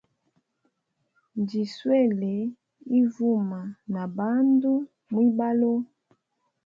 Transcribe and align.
Njiswele 1.39 2.33
ivuma 2.99 3.59
na 3.93 4.03
bandu 4.15 4.73
mwibalo. 5.11 5.73